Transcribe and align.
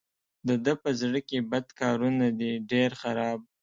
د 0.47 0.49
ده 0.63 0.73
په 0.83 0.89
زړه 1.01 1.19
کې 1.27 1.47
بد 1.51 1.65
کارونه 1.79 2.25
دي 2.39 2.51
ډېر 2.71 2.89
خراب. 3.01 3.39